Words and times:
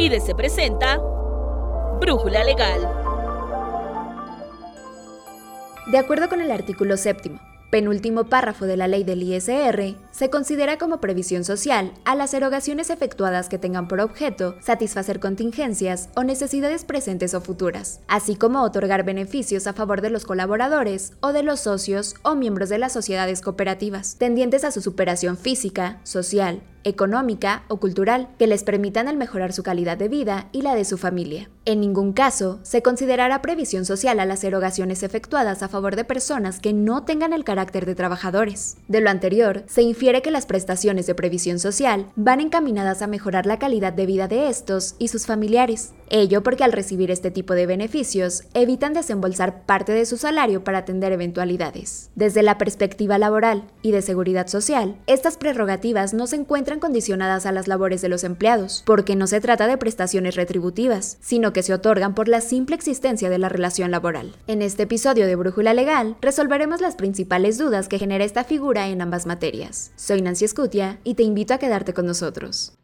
IDC 0.00 0.36
presenta 0.36 0.98
Brújula 2.00 2.44
Legal. 2.44 2.88
De 5.90 5.98
acuerdo 5.98 6.28
con 6.28 6.40
el 6.40 6.52
artículo 6.52 6.96
séptimo, 6.96 7.40
penúltimo 7.72 8.22
párrafo 8.22 8.66
de 8.66 8.76
la 8.76 8.86
ley 8.86 9.02
del 9.02 9.24
ISR, 9.24 9.96
se 10.12 10.30
considera 10.30 10.78
como 10.78 11.00
previsión 11.00 11.42
social 11.42 11.92
a 12.04 12.14
las 12.14 12.32
erogaciones 12.32 12.90
efectuadas 12.90 13.48
que 13.48 13.58
tengan 13.58 13.88
por 13.88 13.98
objeto 14.00 14.54
satisfacer 14.60 15.18
contingencias 15.18 16.10
o 16.14 16.22
necesidades 16.22 16.84
presentes 16.84 17.34
o 17.34 17.40
futuras, 17.40 17.98
así 18.06 18.36
como 18.36 18.62
otorgar 18.62 19.04
beneficios 19.04 19.66
a 19.66 19.72
favor 19.72 20.00
de 20.00 20.10
los 20.10 20.24
colaboradores 20.24 21.14
o 21.20 21.32
de 21.32 21.42
los 21.42 21.58
socios 21.58 22.14
o 22.22 22.36
miembros 22.36 22.68
de 22.68 22.78
las 22.78 22.92
sociedades 22.92 23.40
cooperativas, 23.40 24.14
tendientes 24.16 24.62
a 24.62 24.70
su 24.70 24.80
superación 24.80 25.36
física, 25.36 25.98
social, 26.04 26.62
económica 26.84 27.64
o 27.68 27.78
cultural 27.78 28.28
que 28.38 28.46
les 28.46 28.64
permitan 28.64 29.08
el 29.08 29.16
mejorar 29.16 29.52
su 29.52 29.62
calidad 29.62 29.96
de 29.96 30.08
vida 30.08 30.48
y 30.52 30.62
la 30.62 30.74
de 30.74 30.84
su 30.84 30.98
familia. 30.98 31.50
En 31.64 31.80
ningún 31.80 32.12
caso 32.12 32.60
se 32.62 32.80
considerará 32.82 33.42
previsión 33.42 33.84
social 33.84 34.20
a 34.20 34.24
las 34.24 34.42
erogaciones 34.42 35.02
efectuadas 35.02 35.62
a 35.62 35.68
favor 35.68 35.96
de 35.96 36.04
personas 36.04 36.60
que 36.60 36.72
no 36.72 37.04
tengan 37.04 37.32
el 37.32 37.44
carácter 37.44 37.84
de 37.84 37.94
trabajadores. 37.94 38.78
De 38.88 39.00
lo 39.00 39.10
anterior, 39.10 39.64
se 39.66 39.82
infiere 39.82 40.22
que 40.22 40.30
las 40.30 40.46
prestaciones 40.46 41.06
de 41.06 41.14
previsión 41.14 41.58
social 41.58 42.06
van 42.16 42.40
encaminadas 42.40 43.02
a 43.02 43.06
mejorar 43.06 43.44
la 43.44 43.58
calidad 43.58 43.92
de 43.92 44.06
vida 44.06 44.28
de 44.28 44.48
estos 44.48 44.94
y 44.98 45.08
sus 45.08 45.26
familiares. 45.26 45.92
Ello 46.10 46.42
porque 46.42 46.64
al 46.64 46.72
recibir 46.72 47.10
este 47.10 47.30
tipo 47.30 47.54
de 47.54 47.66
beneficios, 47.66 48.44
evitan 48.54 48.94
desembolsar 48.94 49.66
parte 49.66 49.92
de 49.92 50.06
su 50.06 50.16
salario 50.16 50.64
para 50.64 50.78
atender 50.78 51.12
eventualidades. 51.12 52.10
Desde 52.14 52.42
la 52.42 52.56
perspectiva 52.56 53.18
laboral 53.18 53.64
y 53.82 53.90
de 53.90 54.00
seguridad 54.00 54.46
social, 54.46 54.96
estas 55.06 55.36
prerrogativas 55.36 56.14
no 56.14 56.26
se 56.26 56.36
encuentran 56.36 56.67
condicionadas 56.76 57.46
a 57.46 57.52
las 57.52 57.68
labores 57.68 58.02
de 58.02 58.10
los 58.10 58.22
empleados, 58.22 58.82
porque 58.84 59.16
no 59.16 59.26
se 59.26 59.40
trata 59.40 59.66
de 59.66 59.78
prestaciones 59.78 60.36
retributivas, 60.36 61.16
sino 61.22 61.54
que 61.54 61.62
se 61.62 61.72
otorgan 61.72 62.14
por 62.14 62.28
la 62.28 62.42
simple 62.42 62.76
existencia 62.76 63.30
de 63.30 63.38
la 63.38 63.48
relación 63.48 63.90
laboral. 63.90 64.34
En 64.46 64.60
este 64.60 64.82
episodio 64.82 65.26
de 65.26 65.36
Brújula 65.36 65.72
Legal, 65.72 66.16
resolveremos 66.20 66.82
las 66.82 66.94
principales 66.94 67.56
dudas 67.56 67.88
que 67.88 67.98
genera 67.98 68.24
esta 68.24 68.44
figura 68.44 68.88
en 68.88 69.00
ambas 69.00 69.24
materias. 69.24 69.92
Soy 69.96 70.20
Nancy 70.20 70.44
Escutia 70.44 70.98
y 71.02 71.14
te 71.14 71.22
invito 71.22 71.54
a 71.54 71.58
quedarte 71.58 71.94
con 71.94 72.04
nosotros. 72.04 72.74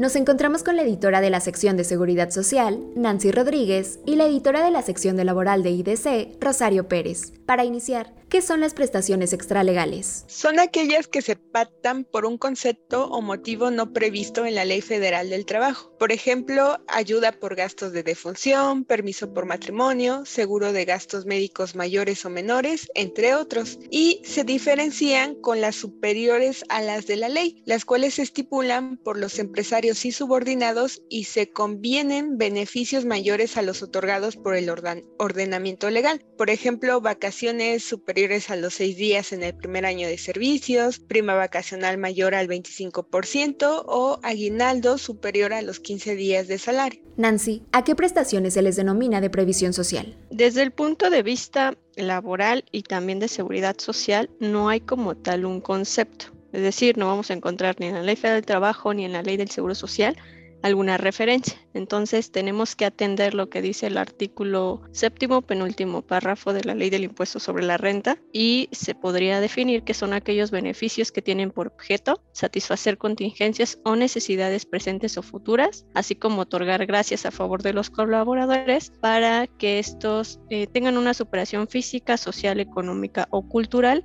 Nos 0.00 0.16
encontramos 0.16 0.62
con 0.62 0.76
la 0.76 0.82
editora 0.82 1.20
de 1.20 1.28
la 1.28 1.40
sección 1.40 1.76
de 1.76 1.84
Seguridad 1.84 2.30
Social, 2.30 2.82
Nancy 2.96 3.32
Rodríguez, 3.32 4.00
y 4.06 4.16
la 4.16 4.24
editora 4.24 4.64
de 4.64 4.70
la 4.70 4.80
sección 4.80 5.14
de 5.14 5.26
Laboral 5.26 5.62
de 5.62 5.72
IDC, 5.72 6.42
Rosario 6.42 6.88
Pérez. 6.88 7.34
Para 7.44 7.66
iniciar, 7.66 8.14
¿Qué 8.30 8.42
son 8.42 8.60
las 8.60 8.74
prestaciones 8.74 9.32
extralegales? 9.32 10.24
Son 10.28 10.60
aquellas 10.60 11.08
que 11.08 11.20
se 11.20 11.34
pactan 11.34 12.04
por 12.04 12.24
un 12.24 12.38
concepto 12.38 13.08
o 13.08 13.20
motivo 13.20 13.72
no 13.72 13.92
previsto 13.92 14.46
en 14.46 14.54
la 14.54 14.64
Ley 14.64 14.82
Federal 14.82 15.30
del 15.30 15.44
Trabajo. 15.46 15.92
Por 15.98 16.12
ejemplo, 16.12 16.78
ayuda 16.86 17.32
por 17.32 17.56
gastos 17.56 17.90
de 17.90 18.04
defunción, 18.04 18.84
permiso 18.84 19.34
por 19.34 19.46
matrimonio, 19.46 20.24
seguro 20.26 20.72
de 20.72 20.84
gastos 20.84 21.26
médicos 21.26 21.74
mayores 21.74 22.24
o 22.24 22.30
menores, 22.30 22.88
entre 22.94 23.34
otros. 23.34 23.80
Y 23.90 24.22
se 24.24 24.44
diferencian 24.44 25.34
con 25.34 25.60
las 25.60 25.74
superiores 25.74 26.64
a 26.68 26.82
las 26.82 27.08
de 27.08 27.16
la 27.16 27.28
ley, 27.28 27.64
las 27.66 27.84
cuales 27.84 28.14
se 28.14 28.22
estipulan 28.22 28.96
por 28.96 29.18
los 29.18 29.40
empresarios 29.40 29.89
y 29.90 30.12
subordinados 30.12 31.02
y 31.08 31.24
se 31.24 31.50
convienen 31.50 32.38
beneficios 32.38 33.04
mayores 33.04 33.56
a 33.56 33.62
los 33.62 33.82
otorgados 33.82 34.36
por 34.36 34.54
el 34.54 34.70
ordenamiento 35.18 35.90
legal. 35.90 36.24
Por 36.38 36.50
ejemplo, 36.50 37.00
vacaciones 37.00 37.82
superiores 37.82 38.50
a 38.50 38.56
los 38.56 38.74
seis 38.74 38.96
días 38.96 39.32
en 39.32 39.42
el 39.42 39.56
primer 39.56 39.84
año 39.84 40.06
de 40.06 40.18
servicios, 40.18 41.00
prima 41.00 41.34
vacacional 41.34 41.98
mayor 41.98 42.34
al 42.34 42.48
25% 42.48 43.84
o 43.86 44.20
aguinaldo 44.22 44.98
superior 44.98 45.52
a 45.52 45.62
los 45.62 45.80
15 45.80 46.14
días 46.14 46.48
de 46.48 46.58
salario. 46.58 47.02
Nancy, 47.16 47.64
¿a 47.72 47.84
qué 47.84 47.94
prestaciones 47.94 48.54
se 48.54 48.62
les 48.62 48.76
denomina 48.76 49.20
de 49.20 49.28
previsión 49.28 49.72
social? 49.72 50.16
Desde 50.30 50.62
el 50.62 50.72
punto 50.72 51.10
de 51.10 51.22
vista 51.22 51.76
laboral 51.96 52.64
y 52.72 52.82
también 52.82 53.18
de 53.18 53.28
seguridad 53.28 53.76
social, 53.78 54.30
no 54.40 54.68
hay 54.68 54.80
como 54.80 55.16
tal 55.16 55.44
un 55.44 55.60
concepto. 55.60 56.26
Es 56.52 56.62
decir, 56.62 56.98
no 56.98 57.06
vamos 57.06 57.30
a 57.30 57.34
encontrar 57.34 57.76
ni 57.78 57.86
en 57.86 57.94
la 57.94 58.02
Ley 58.02 58.16
Federal 58.16 58.38
del 58.38 58.46
Trabajo 58.46 58.92
ni 58.94 59.04
en 59.04 59.12
la 59.12 59.22
Ley 59.22 59.36
del 59.36 59.50
Seguro 59.50 59.74
Social 59.74 60.16
alguna 60.62 60.96
referencia. 60.96 61.58
Entonces 61.74 62.32
tenemos 62.32 62.76
que 62.76 62.84
atender 62.84 63.34
lo 63.34 63.48
que 63.48 63.62
dice 63.62 63.86
el 63.86 63.96
artículo 63.96 64.82
séptimo, 64.92 65.42
penúltimo 65.42 66.02
párrafo 66.02 66.52
de 66.52 66.64
la 66.64 66.74
ley 66.74 66.90
del 66.90 67.04
impuesto 67.04 67.38
sobre 67.38 67.64
la 67.64 67.76
renta 67.76 68.18
y 68.32 68.68
se 68.72 68.94
podría 68.94 69.40
definir 69.40 69.84
que 69.84 69.94
son 69.94 70.12
aquellos 70.12 70.50
beneficios 70.50 71.12
que 71.12 71.22
tienen 71.22 71.50
por 71.50 71.68
objeto 71.68 72.22
satisfacer 72.32 72.98
contingencias 72.98 73.78
o 73.84 73.96
necesidades 73.96 74.66
presentes 74.66 75.16
o 75.16 75.22
futuras, 75.22 75.86
así 75.94 76.14
como 76.14 76.42
otorgar 76.42 76.86
gracias 76.86 77.24
a 77.26 77.30
favor 77.30 77.62
de 77.62 77.72
los 77.72 77.90
colaboradores 77.90 78.92
para 79.00 79.46
que 79.46 79.78
estos 79.78 80.40
eh, 80.50 80.66
tengan 80.66 80.98
una 80.98 81.14
superación 81.14 81.68
física, 81.68 82.16
social, 82.16 82.60
económica 82.60 83.28
o 83.30 83.48
cultural 83.48 84.04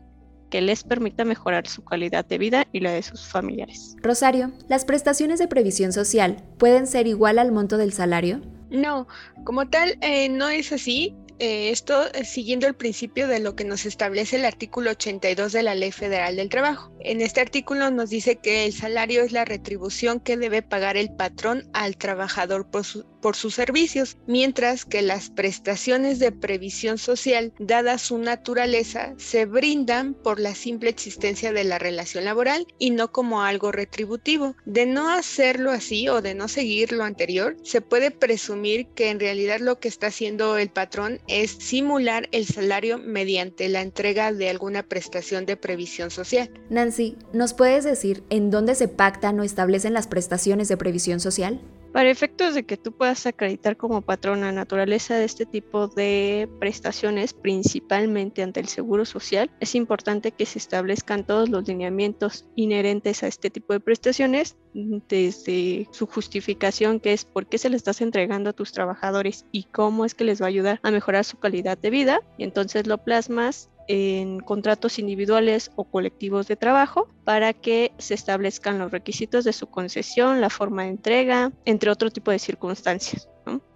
que 0.49 0.61
les 0.61 0.83
permita 0.83 1.25
mejorar 1.25 1.67
su 1.67 1.83
calidad 1.83 2.25
de 2.25 2.37
vida 2.37 2.67
y 2.71 2.79
la 2.79 2.91
de 2.91 3.03
sus 3.03 3.27
familiares. 3.27 3.95
Rosario, 4.01 4.51
¿las 4.67 4.85
prestaciones 4.85 5.39
de 5.39 5.47
previsión 5.47 5.93
social 5.93 6.43
pueden 6.57 6.87
ser 6.87 7.07
igual 7.07 7.39
al 7.39 7.51
monto 7.51 7.77
del 7.77 7.93
salario? 7.93 8.41
No, 8.69 9.07
como 9.43 9.69
tal, 9.69 9.97
eh, 10.01 10.29
no 10.29 10.49
es 10.49 10.71
así. 10.71 11.15
Eh, 11.37 11.69
esto 11.69 12.05
eh, 12.13 12.23
siguiendo 12.23 12.65
el 12.65 12.75
principio 12.75 13.27
de 13.27 13.41
lo 13.41 13.57
que 13.57 13.65
nos 13.65 13.85
establece 13.85 14.37
el 14.37 14.45
artículo 14.45 14.91
82 14.91 15.51
de 15.51 15.63
la 15.63 15.75
Ley 15.75 15.91
Federal 15.91 16.37
del 16.37 16.47
Trabajo. 16.47 16.93
En 17.01 17.19
este 17.19 17.41
artículo 17.41 17.91
nos 17.91 18.09
dice 18.09 18.37
que 18.37 18.65
el 18.65 18.71
salario 18.71 19.21
es 19.21 19.33
la 19.33 19.43
retribución 19.43 20.21
que 20.21 20.37
debe 20.37 20.61
pagar 20.61 20.95
el 20.95 21.13
patrón 21.13 21.69
al 21.73 21.97
trabajador 21.97 22.69
por, 22.69 22.85
por 23.25 23.35
sus 23.35 23.55
servicios, 23.55 24.17
mientras 24.27 24.85
que 24.85 25.01
las 25.01 25.31
prestaciones 25.31 26.19
de 26.19 26.31
previsión 26.31 26.99
social, 26.99 27.53
dada 27.57 27.97
su 27.97 28.19
naturaleza, 28.19 29.15
se 29.17 29.47
brindan 29.47 30.13
por 30.13 30.39
la 30.39 30.53
simple 30.53 30.91
existencia 30.91 31.51
de 31.51 31.63
la 31.63 31.79
relación 31.79 32.23
laboral 32.23 32.67
y 32.77 32.91
no 32.91 33.11
como 33.11 33.41
algo 33.41 33.71
retributivo. 33.71 34.55
De 34.67 34.85
no 34.85 35.09
hacerlo 35.09 35.71
así 35.71 36.07
o 36.07 36.21
de 36.21 36.35
no 36.35 36.47
seguir 36.47 36.91
lo 36.91 37.03
anterior, 37.03 37.57
se 37.63 37.81
puede 37.81 38.11
presumir 38.11 38.89
que 38.89 39.09
en 39.09 39.19
realidad 39.19 39.59
lo 39.59 39.79
que 39.79 39.87
está 39.87 40.05
haciendo 40.05 40.59
el 40.59 40.69
patrón 40.69 41.19
es 41.27 41.49
simular 41.49 42.29
el 42.31 42.45
salario 42.45 42.99
mediante 42.99 43.69
la 43.69 43.81
entrega 43.81 44.33
de 44.33 44.51
alguna 44.51 44.83
prestación 44.83 45.47
de 45.47 45.57
previsión 45.57 46.11
social. 46.11 46.51
Nancy, 46.69 47.17
¿nos 47.33 47.55
puedes 47.55 47.85
decir 47.85 48.23
en 48.29 48.51
dónde 48.51 48.75
se 48.75 48.87
pactan 48.87 49.39
o 49.39 49.43
establecen 49.43 49.95
las 49.95 50.05
prestaciones 50.05 50.67
de 50.67 50.77
previsión 50.77 51.19
social? 51.19 51.59
Para 51.95 52.09
efectos 52.09 52.53
de 52.53 52.65
que 52.65 52.75
tú 52.75 52.91
puedas 52.91 53.25
acreditar 53.25 53.77
como 53.77 54.01
patrón 54.01 54.41
naturaleza 54.41 55.15
de 55.15 55.23
este 55.23 55.45
tipo 55.45 55.87
de 55.87 56.49
prestaciones, 56.59 57.33
principalmente 57.33 58.43
ante 58.43 58.59
el 58.59 58.67
Seguro 58.67 59.05
Social, 59.05 59.49
es 59.61 59.75
importante 59.75 60.33
que 60.33 60.45
se 60.45 60.59
establezcan 60.59 61.25
todos 61.25 61.47
los 61.47 61.65
lineamientos 61.65 62.49
inherentes 62.57 63.23
a 63.23 63.27
este 63.27 63.49
tipo 63.49 63.71
de 63.71 63.79
prestaciones, 63.79 64.57
desde 64.73 65.87
su 65.91 66.05
justificación, 66.05 66.99
que 66.99 67.13
es 67.13 67.23
por 67.23 67.47
qué 67.47 67.57
se 67.57 67.69
le 67.69 67.77
estás 67.77 68.01
entregando 68.01 68.49
a 68.49 68.53
tus 68.53 68.73
trabajadores 68.73 69.45
y 69.53 69.63
cómo 69.63 70.03
es 70.03 70.15
que 70.15 70.25
les 70.25 70.41
va 70.41 70.47
a 70.47 70.49
ayudar 70.49 70.81
a 70.83 70.91
mejorar 70.91 71.23
su 71.23 71.37
calidad 71.37 71.77
de 71.77 71.91
vida, 71.91 72.19
y 72.37 72.43
entonces 72.43 72.87
lo 72.87 72.97
plasmas 73.05 73.69
en 73.87 74.39
contratos 74.39 74.99
individuales 74.99 75.71
o 75.75 75.83
colectivos 75.83 76.47
de 76.47 76.55
trabajo 76.55 77.07
para 77.23 77.53
que 77.53 77.91
se 77.97 78.13
establezcan 78.13 78.79
los 78.79 78.91
requisitos 78.91 79.43
de 79.43 79.53
su 79.53 79.67
concesión, 79.67 80.41
la 80.41 80.49
forma 80.49 80.83
de 80.83 80.89
entrega, 80.89 81.51
entre 81.65 81.91
otro 81.91 82.09
tipo 82.09 82.31
de 82.31 82.39
circunstancias. 82.39 83.29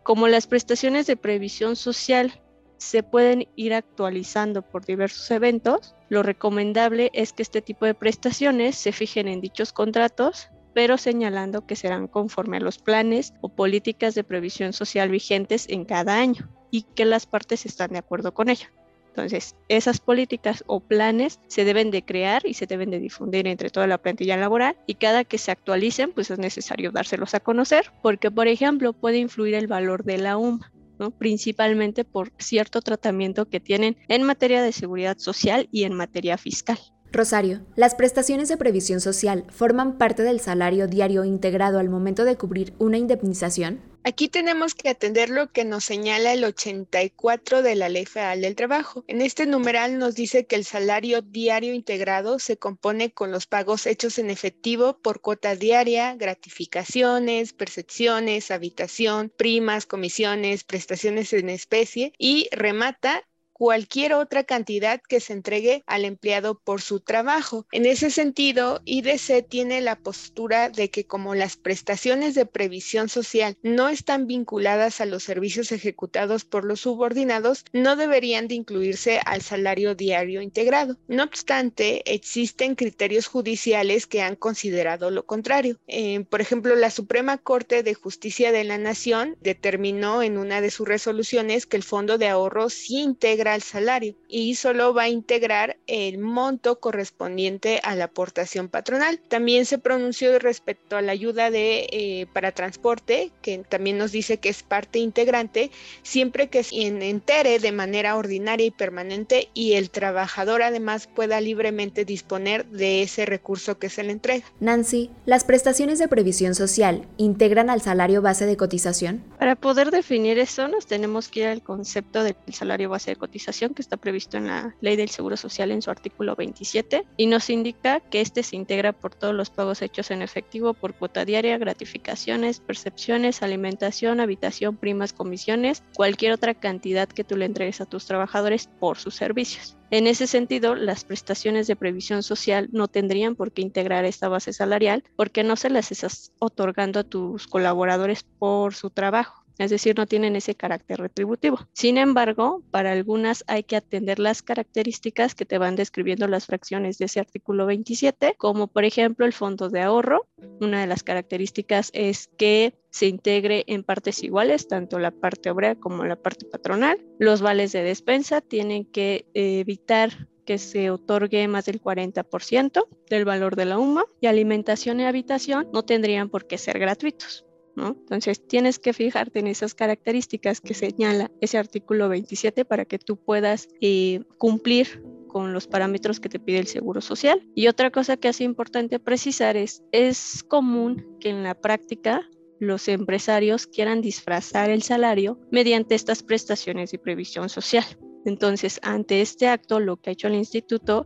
Como 0.03 0.27
las 0.27 0.47
prestaciones 0.47 1.05
de 1.07 1.17
previsión 1.17 1.75
social 1.75 2.41
se 2.77 3.03
pueden 3.03 3.47
ir 3.55 3.73
actualizando 3.73 4.61
por 4.61 4.85
diversos 4.85 5.29
eventos, 5.31 5.95
lo 6.09 6.23
recomendable 6.23 7.11
es 7.13 7.33
que 7.33 7.43
este 7.43 7.61
tipo 7.61 7.85
de 7.85 7.93
prestaciones 7.93 8.75
se 8.75 8.91
fijen 8.91 9.27
en 9.27 9.41
dichos 9.41 9.73
contratos 9.73 10.49
pero 10.73 10.97
señalando 10.97 11.65
que 11.65 11.75
serán 11.75 12.07
conforme 12.07 12.57
a 12.57 12.61
los 12.61 12.77
planes 12.77 13.33
o 13.41 13.49
políticas 13.49 14.15
de 14.15 14.23
previsión 14.23 14.73
social 14.73 15.09
vigentes 15.09 15.67
en 15.69 15.85
cada 15.85 16.17
año 16.17 16.49
y 16.71 16.83
que 16.83 17.05
las 17.05 17.25
partes 17.25 17.65
están 17.65 17.91
de 17.91 17.99
acuerdo 17.99 18.33
con 18.33 18.49
ello. 18.49 18.67
Entonces, 19.09 19.55
esas 19.67 19.99
políticas 19.99 20.63
o 20.67 20.79
planes 20.79 21.39
se 21.47 21.65
deben 21.65 21.91
de 21.91 22.03
crear 22.03 22.45
y 22.45 22.53
se 22.53 22.67
deben 22.67 22.89
de 22.89 22.99
difundir 22.99 23.47
entre 23.47 23.69
toda 23.69 23.87
la 23.87 23.97
plantilla 23.97 24.37
laboral 24.37 24.77
y 24.87 24.95
cada 24.95 25.23
que 25.23 25.37
se 25.37 25.51
actualicen, 25.51 26.11
pues 26.13 26.31
es 26.31 26.39
necesario 26.39 26.91
dárselos 26.91 27.33
a 27.33 27.39
conocer 27.39 27.91
porque, 28.01 28.31
por 28.31 28.47
ejemplo, 28.47 28.93
puede 28.93 29.17
influir 29.17 29.55
el 29.55 29.67
valor 29.67 30.03
de 30.03 30.17
la 30.17 30.37
UMA. 30.37 30.71
¿no? 30.99 31.11
principalmente 31.11 32.03
por 32.03 32.33
cierto 32.39 32.81
tratamiento 32.81 33.45
que 33.45 33.61
tienen 33.61 33.95
en 34.09 34.23
materia 34.23 34.61
de 34.61 34.73
seguridad 34.73 35.17
social 35.17 35.69
y 35.71 35.85
en 35.85 35.93
materia 35.93 36.37
fiscal. 36.37 36.77
Rosario, 37.11 37.61
¿las 37.75 37.95
prestaciones 37.95 38.49
de 38.49 38.57
previsión 38.57 39.01
social 39.01 39.45
forman 39.49 39.97
parte 39.97 40.21
del 40.21 40.39
salario 40.39 40.87
diario 40.87 41.23
integrado 41.23 41.79
al 41.79 41.89
momento 41.89 42.23
de 42.23 42.35
cubrir 42.35 42.73
una 42.77 42.97
indemnización? 42.97 43.79
Aquí 44.03 44.29
tenemos 44.29 44.75
que 44.75 44.89
atender 44.89 45.29
lo 45.29 45.51
que 45.51 45.65
nos 45.65 45.83
señala 45.83 46.31
el 46.31 46.45
84 46.45 47.61
de 47.61 47.75
la 47.75 47.89
Ley 47.89 48.05
Federal 48.05 48.41
del 48.41 48.55
Trabajo. 48.55 49.03
En 49.07 49.21
este 49.21 49.45
numeral 49.45 49.99
nos 49.99 50.15
dice 50.15 50.45
que 50.45 50.55
el 50.55 50.63
salario 50.63 51.21
diario 51.21 51.73
integrado 51.73 52.39
se 52.39 52.57
compone 52.57 53.11
con 53.11 53.31
los 53.31 53.45
pagos 53.45 53.85
hechos 53.85 54.17
en 54.17 54.29
efectivo 54.29 54.97
por 54.97 55.19
cuota 55.19 55.55
diaria, 55.55 56.15
gratificaciones, 56.15 57.51
percepciones, 57.51 58.51
habitación, 58.51 59.33
primas, 59.35 59.85
comisiones, 59.85 60.63
prestaciones 60.63 61.33
en 61.33 61.49
especie 61.49 62.13
y 62.17 62.47
remata 62.51 63.23
cualquier 63.59 64.13
otra 64.13 64.45
cantidad 64.45 65.01
que 65.05 65.19
se 65.19 65.33
entregue 65.33 65.83
al 65.85 66.05
empleado 66.05 66.57
por 66.57 66.81
su 66.81 67.01
trabajo. 67.01 67.67
En 67.73 67.85
ese 67.85 68.09
sentido, 68.09 68.81
IDC 68.85 69.45
tiene 69.49 69.81
la 69.81 69.97
postura 69.97 70.69
de 70.69 70.89
que 70.89 71.05
como 71.05 71.35
las 71.35 71.57
prestaciones 71.57 72.35
de 72.35 72.45
previsión 72.45 73.09
social 73.09 73.57
no 73.61 73.89
están 73.89 74.27
vinculadas 74.27 75.01
a 75.01 75.05
los 75.05 75.23
servicios 75.23 75.73
ejecutados 75.73 76.45
por 76.45 76.63
los 76.63 76.79
subordinados, 76.79 77.65
no 77.73 77.97
deberían 77.97 78.47
de 78.47 78.55
incluirse 78.55 79.19
al 79.25 79.41
salario 79.41 79.93
diario 79.93 80.41
integrado. 80.41 80.97
No 81.09 81.23
obstante, 81.23 82.01
existen 82.09 82.75
criterios 82.75 83.27
judiciales 83.27 84.07
que 84.07 84.21
han 84.21 84.37
considerado 84.37 85.11
lo 85.11 85.25
contrario. 85.25 85.77
Eh, 85.87 86.23
por 86.29 86.39
ejemplo, 86.39 86.77
la 86.77 86.91
Suprema 86.91 87.37
Corte 87.37 87.83
de 87.83 87.93
Justicia 87.93 88.53
de 88.53 88.63
la 88.63 88.77
Nación 88.77 89.35
determinó 89.41 90.23
en 90.23 90.37
una 90.37 90.61
de 90.61 90.71
sus 90.71 90.87
resoluciones 90.87 91.65
que 91.65 91.75
el 91.75 91.83
fondo 91.83 92.17
de 92.17 92.29
ahorro 92.29 92.69
sí 92.69 93.01
integra 93.01 93.48
al 93.49 93.61
salario 93.61 94.15
y 94.27 94.55
solo 94.55 94.93
va 94.93 95.03
a 95.03 95.09
integrar 95.09 95.77
el 95.87 96.17
monto 96.19 96.79
correspondiente 96.79 97.79
a 97.83 97.95
la 97.95 98.05
aportación 98.05 98.69
patronal. 98.69 99.19
También 99.27 99.65
se 99.65 99.77
pronunció 99.77 100.37
respecto 100.39 100.97
a 100.97 101.01
la 101.01 101.11
ayuda 101.11 101.49
de, 101.49 101.87
eh, 101.91 102.27
para 102.33 102.51
transporte, 102.51 103.31
que 103.41 103.59
también 103.67 103.97
nos 103.97 104.11
dice 104.11 104.37
que 104.37 104.49
es 104.49 104.63
parte 104.63 104.99
integrante, 104.99 105.71
siempre 106.03 106.49
que 106.49 106.63
se 106.63 106.79
entere 106.79 107.59
de 107.59 107.71
manera 107.71 108.15
ordinaria 108.15 108.67
y 108.67 108.71
permanente 108.71 109.49
y 109.53 109.73
el 109.73 109.89
trabajador 109.89 110.61
además 110.61 111.07
pueda 111.07 111.41
libremente 111.41 112.05
disponer 112.05 112.65
de 112.67 113.01
ese 113.01 113.25
recurso 113.25 113.79
que 113.79 113.89
se 113.89 114.03
le 114.03 114.11
entrega. 114.11 114.45
Nancy, 114.59 115.09
¿las 115.25 115.43
prestaciones 115.43 115.99
de 115.99 116.07
previsión 116.07 116.55
social 116.55 117.07
integran 117.17 117.69
al 117.69 117.81
salario 117.81 118.21
base 118.21 118.45
de 118.45 118.57
cotización? 118.57 119.23
Para 119.39 119.55
poder 119.55 119.91
definir 119.91 120.37
eso 120.39 120.67
nos 120.67 120.85
tenemos 120.85 121.29
que 121.29 121.41
ir 121.41 121.47
al 121.47 121.63
concepto 121.63 122.23
del 122.23 122.35
salario 122.51 122.89
base 122.89 123.11
de 123.11 123.15
cotización 123.15 123.38
que 123.45 123.81
está 123.81 123.97
previsto 123.97 124.37
en 124.37 124.47
la 124.47 124.75
Ley 124.81 124.95
del 124.95 125.09
Seguro 125.09 125.37
Social 125.37 125.71
en 125.71 125.81
su 125.81 125.89
artículo 125.89 126.35
27 126.35 127.05
y 127.17 127.25
nos 127.25 127.49
indica 127.49 127.99
que 127.99 128.21
este 128.21 128.43
se 128.43 128.55
integra 128.55 128.93
por 128.93 129.15
todos 129.15 129.33
los 129.33 129.49
pagos 129.49 129.81
hechos 129.81 130.11
en 130.11 130.21
efectivo 130.21 130.73
por 130.73 130.93
cuota 130.93 131.25
diaria, 131.25 131.57
gratificaciones, 131.57 132.59
percepciones, 132.59 133.41
alimentación, 133.41 134.19
habitación, 134.19 134.77
primas, 134.77 135.13
comisiones, 135.13 135.83
cualquier 135.95 136.33
otra 136.33 136.53
cantidad 136.53 137.07
que 137.07 137.23
tú 137.23 137.37
le 137.37 137.45
entregues 137.45 137.81
a 137.81 137.85
tus 137.85 138.05
trabajadores 138.05 138.69
por 138.79 138.97
sus 138.97 139.15
servicios. 139.15 139.77
En 139.91 140.05
ese 140.05 140.27
sentido, 140.27 140.75
las 140.75 141.03
prestaciones 141.03 141.65
de 141.65 141.75
previsión 141.75 142.21
social 142.21 142.69
no 142.71 142.87
tendrían 142.87 143.35
por 143.35 143.51
qué 143.51 143.63
integrar 143.63 144.05
esta 144.05 144.29
base 144.29 144.53
salarial 144.53 145.03
porque 145.15 145.43
no 145.43 145.55
se 145.55 145.71
las 145.71 145.91
estás 145.91 146.31
otorgando 146.37 146.99
a 146.99 147.03
tus 147.03 147.47
colaboradores 147.47 148.23
por 148.23 148.75
su 148.75 148.91
trabajo 148.91 149.38
es 149.59 149.69
decir, 149.69 149.97
no 149.97 150.07
tienen 150.07 150.35
ese 150.35 150.55
carácter 150.55 150.99
retributivo. 150.99 151.59
Sin 151.73 151.97
embargo, 151.97 152.63
para 152.71 152.93
algunas 152.93 153.43
hay 153.47 153.63
que 153.63 153.75
atender 153.75 154.17
las 154.17 154.41
características 154.41 155.35
que 155.35 155.45
te 155.45 155.57
van 155.57 155.75
describiendo 155.75 156.27
las 156.27 156.45
fracciones 156.45 156.97
de 156.97 157.05
ese 157.05 157.19
artículo 157.19 157.65
27, 157.65 158.35
como 158.37 158.67
por 158.67 158.85
ejemplo 158.85 159.25
el 159.25 159.33
fondo 159.33 159.69
de 159.69 159.81
ahorro. 159.81 160.27
Una 160.61 160.81
de 160.81 160.87
las 160.87 161.03
características 161.03 161.91
es 161.93 162.29
que 162.37 162.73
se 162.89 163.07
integre 163.07 163.65
en 163.67 163.83
partes 163.83 164.23
iguales, 164.23 164.67
tanto 164.67 164.97
la 164.97 165.11
parte 165.11 165.51
obrera 165.51 165.75
como 165.75 166.05
la 166.05 166.15
parte 166.15 166.45
patronal. 166.45 166.97
Los 167.19 167.41
vales 167.41 167.71
de 167.73 167.83
despensa 167.83 168.41
tienen 168.41 168.85
que 168.85 169.25
evitar 169.33 170.29
que 170.45 170.57
se 170.57 170.89
otorgue 170.89 171.47
más 171.47 171.65
del 171.65 171.79
40% 171.79 172.87
del 173.09 173.25
valor 173.25 173.55
de 173.55 173.65
la 173.65 173.77
UMA 173.77 174.05
y 174.19 174.25
alimentación 174.25 174.99
y 174.99 175.03
habitación 175.03 175.69
no 175.71 175.83
tendrían 175.83 176.29
por 176.29 176.47
qué 176.47 176.57
ser 176.57 176.79
gratuitos. 176.79 177.45
Entonces 177.87 178.45
tienes 178.45 178.79
que 178.79 178.93
fijarte 178.93 179.39
en 179.39 179.47
esas 179.47 179.73
características 179.73 180.61
que 180.61 180.73
señala 180.73 181.31
ese 181.41 181.57
artículo 181.57 182.09
27 182.09 182.65
para 182.65 182.85
que 182.85 182.99
tú 182.99 183.17
puedas 183.17 183.69
eh, 183.81 184.21
cumplir 184.37 185.03
con 185.27 185.53
los 185.53 185.67
parámetros 185.67 186.19
que 186.19 186.29
te 186.29 186.39
pide 186.39 186.59
el 186.59 186.67
Seguro 186.67 187.01
Social. 187.01 187.47
Y 187.55 187.67
otra 187.67 187.91
cosa 187.91 188.17
que 188.17 188.27
hace 188.27 188.43
importante 188.43 188.99
precisar 188.99 189.57
es, 189.57 189.83
es 189.91 190.43
común 190.43 191.17
que 191.19 191.29
en 191.29 191.43
la 191.43 191.55
práctica 191.55 192.27
los 192.59 192.87
empresarios 192.89 193.67
quieran 193.67 194.01
disfrazar 194.01 194.69
el 194.69 194.81
salario 194.81 195.39
mediante 195.51 195.95
estas 195.95 196.23
prestaciones 196.23 196.91
de 196.91 196.99
previsión 196.99 197.47
social. 197.47 197.85
Entonces, 198.25 198.79
ante 198.83 199.21
este 199.21 199.47
acto, 199.47 199.79
lo 199.79 199.97
que 199.97 200.09
ha 200.09 200.13
hecho 200.13 200.27
el 200.27 200.35
instituto 200.35 201.05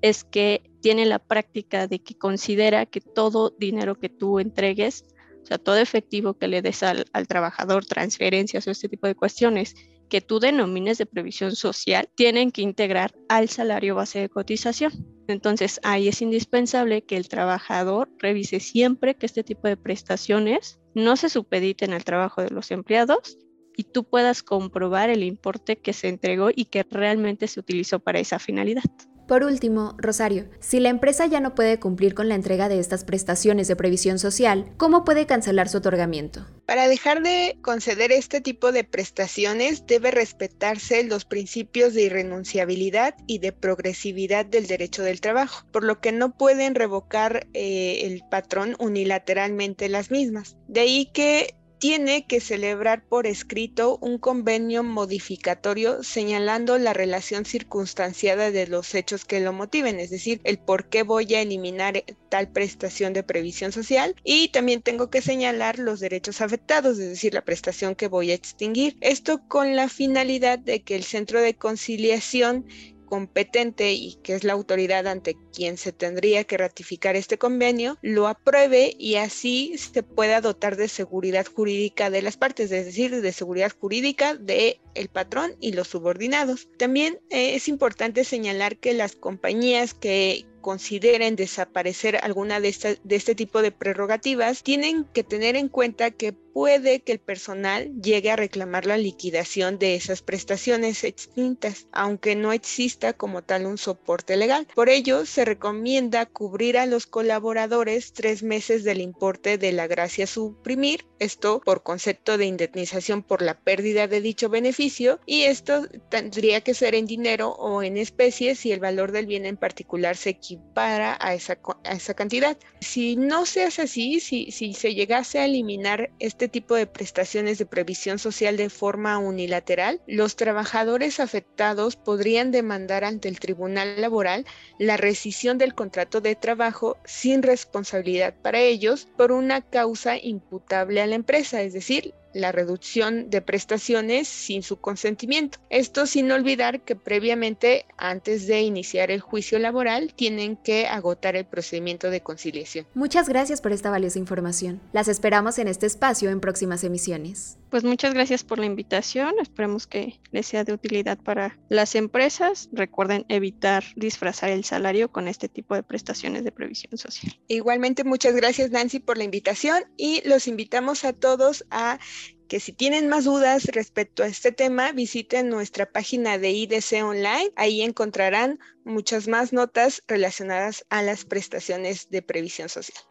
es 0.00 0.22
que 0.24 0.62
tiene 0.80 1.06
la 1.06 1.18
práctica 1.18 1.86
de 1.86 2.00
que 2.00 2.16
considera 2.16 2.86
que 2.86 3.00
todo 3.00 3.54
dinero 3.58 3.98
que 3.98 4.08
tú 4.08 4.38
entregues 4.38 5.04
o 5.42 5.46
sea, 5.46 5.58
todo 5.58 5.76
efectivo 5.76 6.34
que 6.34 6.48
le 6.48 6.62
des 6.62 6.82
al, 6.82 7.04
trabajador, 7.28 7.84
transferencias 7.84 8.66
o 8.66 8.70
este 8.70 8.88
tipo 8.88 9.06
de 9.06 9.14
cuestiones 9.14 9.74
que 10.08 10.20
tú 10.20 10.40
denomines 10.40 10.98
de 10.98 11.06
previsión 11.06 11.56
social, 11.56 12.08
tienen 12.14 12.52
que 12.52 12.62
integrar 12.62 13.14
al 13.28 13.48
salario 13.48 13.94
base 13.94 14.20
de 14.20 14.28
cotización. 14.28 14.92
Entonces, 15.26 15.80
ahí 15.84 16.08
es 16.08 16.20
indispensable 16.20 17.02
que 17.02 17.16
el 17.16 17.28
trabajador 17.28 18.10
revise 18.18 18.60
siempre 18.60 19.14
que 19.14 19.26
este 19.26 19.42
tipo 19.42 19.68
de 19.68 19.76
prestaciones 19.76 20.80
no 20.94 21.16
se 21.16 21.30
supediten 21.30 21.94
al 21.94 22.04
trabajo 22.04 22.42
de 22.42 22.50
los 22.50 22.70
empleados 22.70 23.38
y 23.74 23.84
tú 23.84 24.04
puedas 24.04 24.42
comprobar 24.42 25.08
el 25.08 25.22
importe 25.22 25.76
que 25.76 25.94
se 25.94 26.08
entregó 26.08 26.50
y 26.54 26.66
que 26.66 26.84
realmente 26.88 27.48
se 27.48 27.60
utilizó 27.60 27.98
para 27.98 28.20
esa 28.20 28.38
finalidad. 28.38 28.82
Por 29.32 29.44
último, 29.44 29.94
Rosario, 29.96 30.44
si 30.60 30.78
la 30.78 30.90
empresa 30.90 31.24
ya 31.24 31.40
no 31.40 31.54
puede 31.54 31.80
cumplir 31.80 32.12
con 32.12 32.28
la 32.28 32.34
entrega 32.34 32.68
de 32.68 32.78
estas 32.78 33.02
prestaciones 33.02 33.66
de 33.66 33.76
previsión 33.76 34.18
social, 34.18 34.70
¿cómo 34.76 35.04
puede 35.06 35.24
cancelar 35.24 35.70
su 35.70 35.78
otorgamiento? 35.78 36.46
Para 36.66 36.86
dejar 36.86 37.22
de 37.22 37.56
conceder 37.62 38.12
este 38.12 38.42
tipo 38.42 38.72
de 38.72 38.84
prestaciones 38.84 39.86
debe 39.86 40.10
respetarse 40.10 41.02
los 41.04 41.24
principios 41.24 41.94
de 41.94 42.02
irrenunciabilidad 42.02 43.14
y 43.26 43.38
de 43.38 43.52
progresividad 43.52 44.44
del 44.44 44.66
derecho 44.66 45.02
del 45.02 45.22
trabajo, 45.22 45.66
por 45.72 45.82
lo 45.82 45.98
que 46.02 46.12
no 46.12 46.36
pueden 46.36 46.74
revocar 46.74 47.46
eh, 47.54 48.02
el 48.04 48.24
patrón 48.30 48.76
unilateralmente 48.80 49.88
las 49.88 50.10
mismas. 50.10 50.58
De 50.68 50.80
ahí 50.80 51.06
que 51.06 51.54
tiene 51.82 52.26
que 52.28 52.38
celebrar 52.38 53.02
por 53.02 53.26
escrito 53.26 53.98
un 54.00 54.16
convenio 54.18 54.84
modificatorio 54.84 56.04
señalando 56.04 56.78
la 56.78 56.92
relación 56.92 57.44
circunstanciada 57.44 58.52
de 58.52 58.68
los 58.68 58.94
hechos 58.94 59.24
que 59.24 59.40
lo 59.40 59.52
motiven, 59.52 59.98
es 59.98 60.10
decir, 60.10 60.40
el 60.44 60.60
por 60.60 60.88
qué 60.88 61.02
voy 61.02 61.34
a 61.34 61.40
eliminar 61.40 62.04
tal 62.28 62.52
prestación 62.52 63.12
de 63.14 63.24
previsión 63.24 63.72
social 63.72 64.14
y 64.22 64.46
también 64.50 64.80
tengo 64.80 65.10
que 65.10 65.22
señalar 65.22 65.80
los 65.80 65.98
derechos 65.98 66.40
afectados, 66.40 67.00
es 67.00 67.08
decir, 67.08 67.34
la 67.34 67.44
prestación 67.44 67.96
que 67.96 68.06
voy 68.06 68.30
a 68.30 68.34
extinguir. 68.34 68.96
Esto 69.00 69.42
con 69.48 69.74
la 69.74 69.88
finalidad 69.88 70.60
de 70.60 70.82
que 70.84 70.94
el 70.94 71.02
centro 71.02 71.40
de 71.40 71.54
conciliación 71.54 72.64
competente 73.12 73.92
y 73.92 74.14
que 74.22 74.32
es 74.32 74.42
la 74.42 74.54
autoridad 74.54 75.06
ante 75.06 75.36
quien 75.54 75.76
se 75.76 75.92
tendría 75.92 76.44
que 76.44 76.56
ratificar 76.56 77.14
este 77.14 77.36
convenio, 77.36 77.98
lo 78.00 78.26
apruebe 78.26 78.96
y 78.98 79.16
así 79.16 79.76
se 79.76 80.02
pueda 80.02 80.40
dotar 80.40 80.76
de 80.76 80.88
seguridad 80.88 81.44
jurídica 81.44 82.08
de 82.08 82.22
las 82.22 82.38
partes, 82.38 82.72
es 82.72 82.86
decir, 82.86 83.20
de 83.20 83.32
seguridad 83.32 83.70
jurídica 83.78 84.34
de 84.34 84.80
el 84.94 85.08
patrón 85.08 85.56
y 85.60 85.72
los 85.72 85.88
subordinados. 85.88 86.70
También 86.78 87.20
eh, 87.28 87.54
es 87.54 87.68
importante 87.68 88.24
señalar 88.24 88.78
que 88.78 88.94
las 88.94 89.14
compañías 89.14 89.92
que 89.92 90.46
consideren 90.62 91.36
desaparecer 91.36 92.16
alguna 92.22 92.58
de, 92.60 92.98
de 93.04 93.16
este 93.16 93.34
tipo 93.34 93.60
de 93.60 93.72
prerrogativas, 93.72 94.62
tienen 94.62 95.04
que 95.12 95.24
tener 95.24 95.56
en 95.56 95.68
cuenta 95.68 96.10
que 96.10 96.32
puede 96.32 97.00
que 97.00 97.12
el 97.12 97.18
personal 97.18 97.90
llegue 98.00 98.30
a 98.30 98.36
reclamar 98.36 98.86
la 98.86 98.96
liquidación 98.96 99.78
de 99.78 99.94
esas 99.94 100.22
prestaciones 100.22 101.04
extintas, 101.04 101.86
aunque 101.92 102.36
no 102.36 102.52
exista 102.52 103.12
como 103.12 103.42
tal 103.42 103.66
un 103.66 103.78
soporte 103.78 104.36
legal. 104.36 104.66
Por 104.74 104.88
ello, 104.88 105.26
se 105.26 105.44
recomienda 105.44 106.26
cubrir 106.26 106.78
a 106.78 106.86
los 106.86 107.06
colaboradores 107.06 108.12
tres 108.12 108.42
meses 108.42 108.84
del 108.84 109.00
importe 109.00 109.58
de 109.58 109.72
la 109.72 109.86
gracia 109.86 110.26
suprimir, 110.26 111.06
esto 111.18 111.60
por 111.64 111.82
concepto 111.82 112.36
de 112.36 112.46
indemnización 112.46 113.22
por 113.22 113.42
la 113.42 113.58
pérdida 113.58 114.06
de 114.06 114.20
dicho 114.20 114.48
beneficio, 114.48 115.20
y 115.26 115.42
esto 115.42 115.86
tendría 116.10 116.60
que 116.60 116.74
ser 116.74 116.94
en 116.94 117.06
dinero 117.06 117.50
o 117.50 117.82
en 117.82 117.96
especie 117.96 118.54
si 118.54 118.72
el 118.72 118.80
valor 118.80 119.12
del 119.12 119.26
bien 119.26 119.46
en 119.46 119.56
particular 119.56 120.16
se 120.16 120.30
equipara 120.52 121.16
a 121.20 121.34
esa, 121.34 121.58
a 121.84 121.92
esa 121.92 122.14
cantidad. 122.14 122.56
Si 122.80 123.16
no 123.16 123.46
se 123.46 123.64
hace 123.64 123.82
así, 123.82 124.20
si, 124.20 124.50
si 124.50 124.74
se 124.74 124.94
llegase 124.94 125.38
a 125.38 125.44
eliminar 125.44 126.10
este 126.18 126.48
tipo 126.48 126.74
de 126.74 126.86
prestaciones 126.86 127.58
de 127.58 127.66
previsión 127.66 128.18
social 128.18 128.56
de 128.56 128.70
forma 128.70 129.18
unilateral, 129.18 130.00
los 130.06 130.36
trabajadores 130.36 131.20
afectados 131.20 131.96
podrían 131.96 132.50
demandar 132.50 133.04
ante 133.04 133.28
el 133.28 133.40
Tribunal 133.40 134.00
Laboral 134.00 134.46
la 134.78 134.96
rescisión 134.96 135.58
del 135.58 135.74
contrato 135.74 136.20
de 136.20 136.34
trabajo 136.34 136.96
sin 137.04 137.42
responsabilidad 137.42 138.34
para 138.42 138.60
ellos 138.60 139.08
por 139.16 139.32
una 139.32 139.62
causa 139.62 140.16
imputable 140.16 141.00
a 141.00 141.06
la 141.06 141.14
empresa, 141.14 141.62
es 141.62 141.72
decir, 141.72 142.14
la 142.34 142.52
reducción 142.52 143.30
de 143.30 143.42
prestaciones 143.42 144.28
sin 144.28 144.62
su 144.62 144.76
consentimiento. 144.76 145.58
Esto 145.70 146.06
sin 146.06 146.30
olvidar 146.30 146.80
que 146.80 146.96
previamente, 146.96 147.86
antes 147.96 148.46
de 148.46 148.62
iniciar 148.62 149.10
el 149.10 149.20
juicio 149.20 149.58
laboral, 149.58 150.14
tienen 150.14 150.56
que 150.56 150.86
agotar 150.86 151.36
el 151.36 151.44
procedimiento 151.44 152.10
de 152.10 152.22
conciliación. 152.22 152.86
Muchas 152.94 153.28
gracias 153.28 153.60
por 153.60 153.72
esta 153.72 153.90
valiosa 153.90 154.18
información. 154.18 154.80
Las 154.92 155.08
esperamos 155.08 155.58
en 155.58 155.68
este 155.68 155.86
espacio 155.86 156.30
en 156.30 156.40
próximas 156.40 156.84
emisiones. 156.84 157.58
Pues 157.72 157.84
muchas 157.84 158.12
gracias 158.12 158.44
por 158.44 158.58
la 158.58 158.66
invitación. 158.66 159.36
Esperemos 159.40 159.86
que 159.86 160.20
les 160.30 160.44
sea 160.44 160.62
de 160.62 160.74
utilidad 160.74 161.16
para 161.16 161.58
las 161.70 161.94
empresas. 161.94 162.68
Recuerden 162.70 163.24
evitar 163.30 163.82
disfrazar 163.96 164.50
el 164.50 164.62
salario 164.62 165.10
con 165.10 165.26
este 165.26 165.48
tipo 165.48 165.74
de 165.74 165.82
prestaciones 165.82 166.44
de 166.44 166.52
previsión 166.52 166.98
social. 166.98 167.32
Igualmente, 167.48 168.04
muchas 168.04 168.34
gracias 168.36 168.72
Nancy 168.72 169.00
por 169.00 169.16
la 169.16 169.24
invitación 169.24 169.84
y 169.96 170.20
los 170.28 170.48
invitamos 170.48 171.06
a 171.06 171.14
todos 171.14 171.64
a 171.70 171.98
que 172.46 172.60
si 172.60 172.74
tienen 172.74 173.08
más 173.08 173.24
dudas 173.24 173.64
respecto 173.64 174.22
a 174.22 174.26
este 174.26 174.52
tema, 174.52 174.92
visiten 174.92 175.48
nuestra 175.48 175.90
página 175.90 176.36
de 176.36 176.50
IDC 176.50 177.02
Online. 177.02 177.52
Ahí 177.56 177.80
encontrarán 177.80 178.58
muchas 178.84 179.28
más 179.28 179.54
notas 179.54 180.02
relacionadas 180.06 180.84
a 180.90 181.00
las 181.00 181.24
prestaciones 181.24 182.10
de 182.10 182.20
previsión 182.20 182.68
social. 182.68 183.02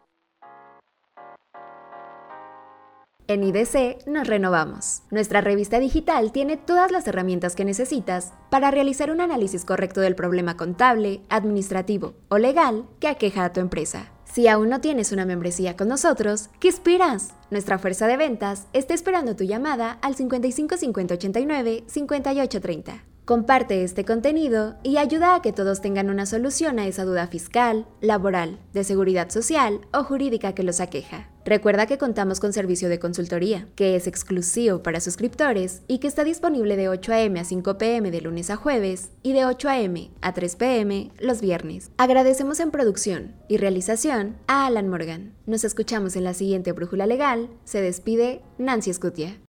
En 3.27 3.43
IDC 3.43 4.07
nos 4.07 4.27
renovamos. 4.27 5.03
Nuestra 5.09 5.41
revista 5.41 5.79
digital 5.79 6.31
tiene 6.31 6.57
todas 6.57 6.91
las 6.91 7.07
herramientas 7.07 7.55
que 7.55 7.65
necesitas 7.65 8.33
para 8.49 8.71
realizar 8.71 9.11
un 9.11 9.21
análisis 9.21 9.63
correcto 9.63 10.01
del 10.01 10.15
problema 10.15 10.57
contable, 10.57 11.21
administrativo 11.29 12.13
o 12.29 12.37
legal 12.37 12.85
que 12.99 13.07
aqueja 13.07 13.45
a 13.45 13.53
tu 13.53 13.59
empresa. 13.59 14.11
Si 14.25 14.47
aún 14.47 14.69
no 14.69 14.79
tienes 14.79 15.11
una 15.11 15.25
membresía 15.25 15.75
con 15.75 15.89
nosotros, 15.89 16.49
¿qué 16.59 16.69
esperas? 16.69 17.33
Nuestra 17.49 17.77
fuerza 17.79 18.07
de 18.07 18.15
ventas 18.15 18.67
está 18.71 18.93
esperando 18.93 19.35
tu 19.35 19.43
llamada 19.43 19.97
al 20.01 20.15
55 20.15 20.77
50 20.77 21.13
89 21.15 21.83
58 21.87 22.61
30. 22.61 23.03
Comparte 23.25 23.83
este 23.83 24.03
contenido 24.03 24.75
y 24.83 24.97
ayuda 24.97 25.35
a 25.35 25.41
que 25.41 25.53
todos 25.53 25.79
tengan 25.81 26.09
una 26.09 26.25
solución 26.25 26.79
a 26.79 26.87
esa 26.87 27.05
duda 27.05 27.27
fiscal, 27.27 27.85
laboral, 28.01 28.59
de 28.73 28.83
seguridad 28.83 29.29
social 29.29 29.81
o 29.93 30.03
jurídica 30.03 30.53
que 30.53 30.63
los 30.63 30.79
aqueja. 30.79 31.30
Recuerda 31.43 31.87
que 31.87 31.97
contamos 31.97 32.39
con 32.39 32.53
servicio 32.53 32.87
de 32.87 32.99
consultoría, 32.99 33.67
que 33.75 33.95
es 33.95 34.05
exclusivo 34.05 34.83
para 34.83 35.01
suscriptores 35.01 35.81
y 35.87 35.97
que 35.97 36.07
está 36.07 36.23
disponible 36.23 36.77
de 36.77 36.87
8 36.87 37.13
a.m. 37.13 37.39
a 37.39 37.43
5 37.43 37.77
p.m. 37.77 38.11
de 38.11 38.21
lunes 38.21 38.49
a 38.49 38.55
jueves 38.55 39.09
y 39.23 39.33
de 39.33 39.45
8 39.45 39.69
a.m. 39.69 40.11
a 40.21 40.33
3 40.33 40.55
p.m. 40.55 41.11
los 41.19 41.41
viernes. 41.41 41.91
Agradecemos 41.97 42.59
en 42.59 42.71
producción 42.71 43.33
y 43.47 43.57
realización 43.57 44.37
a 44.47 44.67
Alan 44.67 44.87
Morgan. 44.87 45.33
Nos 45.47 45.63
escuchamos 45.63 46.15
en 46.15 46.23
la 46.23 46.35
siguiente 46.35 46.71
Brújula 46.73 47.07
Legal. 47.07 47.49
Se 47.65 47.81
despide 47.81 48.41
Nancy 48.59 48.91
Escutia. 48.91 49.41